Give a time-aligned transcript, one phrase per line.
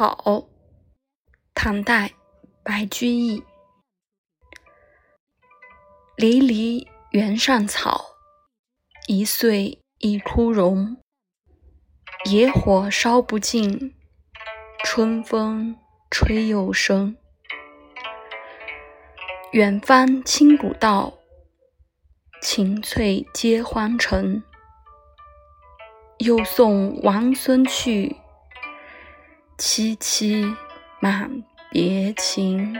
[0.00, 0.48] 草，
[1.52, 2.12] 唐代，
[2.62, 3.44] 白居易。
[6.16, 8.16] 离离原上草，
[9.08, 10.96] 一岁一枯荣。
[12.24, 13.94] 野火烧不尽，
[14.82, 15.76] 春风
[16.10, 17.14] 吹又生。
[19.52, 21.18] 远芳侵古道，
[22.40, 24.42] 晴翠接荒城。
[26.20, 28.16] 又送王孙去，
[29.60, 30.56] 萋萋
[31.00, 31.30] 满
[31.70, 32.74] 别情。